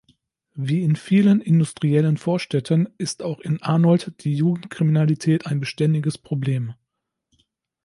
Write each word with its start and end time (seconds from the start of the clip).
Wie 0.55 0.81
in 0.81 0.95
vielen 0.95 1.41
industriellen 1.41 2.17
Vorstädten 2.17 2.89
ist 2.97 3.21
auch 3.21 3.39
in 3.39 3.61
Arnold 3.61 4.11
die 4.23 4.33
Jugendkriminalität 4.33 5.45
ein 5.45 5.59
beständiges 5.59 6.17
Problem. 6.17 6.73